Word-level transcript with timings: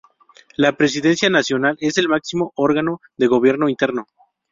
La 0.57 0.75
Presidencia 0.75 1.29
Nacional 1.29 1.77
es 1.79 1.99
el 1.99 2.07
máximo 2.09 2.53
órgano 2.55 3.01
de 3.17 3.27
Gobierno 3.27 3.69
interno. 3.69 4.07